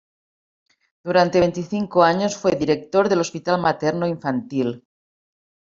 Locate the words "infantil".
4.07-4.83